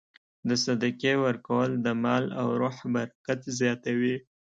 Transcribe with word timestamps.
د 0.47 0.49
صدقې 0.63 1.13
ورکول 1.25 1.69
د 1.85 1.87
مال 2.03 2.25
او 2.39 2.47
روح 2.61 2.77
برکت 2.95 3.39
زیاتوي. 3.59 4.15